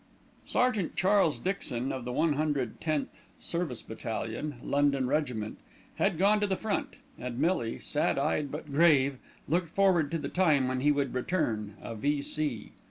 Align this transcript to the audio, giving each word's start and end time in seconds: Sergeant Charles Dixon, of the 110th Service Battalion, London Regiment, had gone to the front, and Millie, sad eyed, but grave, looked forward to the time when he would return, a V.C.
Sergeant 0.47 0.95
Charles 0.95 1.37
Dixon, 1.37 1.91
of 1.91 2.05
the 2.05 2.11
110th 2.11 3.05
Service 3.39 3.83
Battalion, 3.83 4.55
London 4.63 5.07
Regiment, 5.07 5.59
had 5.97 6.17
gone 6.17 6.39
to 6.39 6.47
the 6.47 6.57
front, 6.57 6.95
and 7.19 7.37
Millie, 7.37 7.77
sad 7.77 8.17
eyed, 8.17 8.51
but 8.51 8.71
grave, 8.71 9.19
looked 9.47 9.69
forward 9.69 10.09
to 10.09 10.17
the 10.17 10.27
time 10.27 10.67
when 10.67 10.79
he 10.79 10.91
would 10.91 11.13
return, 11.13 11.75
a 11.83 11.93
V.C. 11.93 12.71